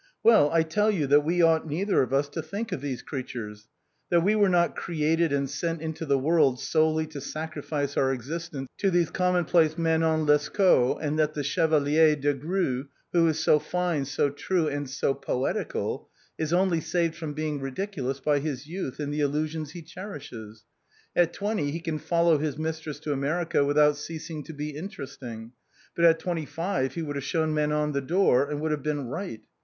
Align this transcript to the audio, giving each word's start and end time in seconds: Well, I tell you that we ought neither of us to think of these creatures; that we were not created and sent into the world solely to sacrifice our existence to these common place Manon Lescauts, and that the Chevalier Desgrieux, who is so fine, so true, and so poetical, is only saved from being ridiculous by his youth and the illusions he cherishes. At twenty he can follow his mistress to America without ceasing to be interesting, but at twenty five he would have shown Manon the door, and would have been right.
Well, 0.23 0.49
I 0.51 0.63
tell 0.63 0.89
you 0.89 1.05
that 1.05 1.23
we 1.23 1.43
ought 1.43 1.67
neither 1.67 2.01
of 2.01 2.11
us 2.11 2.27
to 2.29 2.41
think 2.41 2.71
of 2.71 2.81
these 2.81 3.03
creatures; 3.03 3.67
that 4.09 4.23
we 4.23 4.33
were 4.33 4.49
not 4.49 4.75
created 4.75 5.31
and 5.31 5.47
sent 5.47 5.79
into 5.79 6.07
the 6.07 6.17
world 6.17 6.59
solely 6.59 7.05
to 7.05 7.21
sacrifice 7.21 7.95
our 7.95 8.11
existence 8.11 8.67
to 8.79 8.89
these 8.89 9.11
common 9.11 9.45
place 9.45 9.77
Manon 9.77 10.25
Lescauts, 10.25 10.97
and 11.03 11.19
that 11.19 11.35
the 11.35 11.43
Chevalier 11.43 12.15
Desgrieux, 12.15 12.85
who 13.13 13.27
is 13.27 13.37
so 13.37 13.59
fine, 13.59 14.05
so 14.05 14.31
true, 14.31 14.67
and 14.67 14.89
so 14.89 15.13
poetical, 15.13 16.09
is 16.35 16.51
only 16.51 16.81
saved 16.81 17.13
from 17.13 17.35
being 17.35 17.59
ridiculous 17.61 18.19
by 18.19 18.39
his 18.39 18.65
youth 18.65 18.99
and 18.99 19.13
the 19.13 19.19
illusions 19.21 19.69
he 19.73 19.83
cherishes. 19.83 20.63
At 21.15 21.31
twenty 21.31 21.69
he 21.69 21.79
can 21.79 21.99
follow 21.99 22.39
his 22.39 22.57
mistress 22.57 22.99
to 23.01 23.13
America 23.13 23.63
without 23.63 23.97
ceasing 23.97 24.43
to 24.45 24.53
be 24.53 24.71
interesting, 24.71 25.51
but 25.95 26.05
at 26.05 26.17
twenty 26.17 26.47
five 26.47 26.95
he 26.95 27.03
would 27.03 27.17
have 27.17 27.23
shown 27.23 27.53
Manon 27.53 27.91
the 27.91 28.01
door, 28.01 28.49
and 28.49 28.61
would 28.61 28.71
have 28.71 28.81
been 28.81 29.05
right. 29.05 29.41